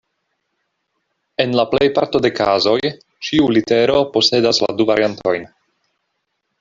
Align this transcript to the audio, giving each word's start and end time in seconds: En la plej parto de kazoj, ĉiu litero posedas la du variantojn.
En 1.43 1.51
la 1.59 1.65
plej 1.73 1.89
parto 1.97 2.21
de 2.27 2.31
kazoj, 2.39 2.79
ĉiu 3.27 3.53
litero 3.59 4.01
posedas 4.17 4.63
la 4.65 4.71
du 4.81 4.89
variantojn. 4.93 5.47